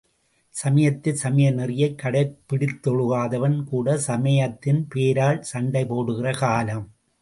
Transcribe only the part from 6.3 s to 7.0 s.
காலம்!